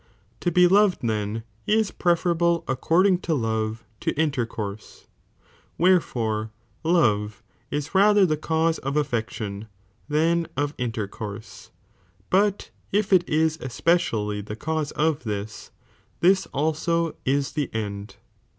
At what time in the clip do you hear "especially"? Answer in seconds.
13.61-14.41